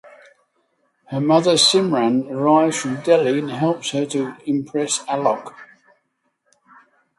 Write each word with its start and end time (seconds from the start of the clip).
Her 1.11 1.21
mother 1.21 1.53
Simran 1.53 2.27
arrives 2.31 2.79
from 2.81 3.01
Delhi 3.03 3.37
and 3.37 3.51
helps 3.51 3.91
her 3.91 4.03
to 4.07 4.35
impress 4.47 4.97
Alok. 5.05 5.53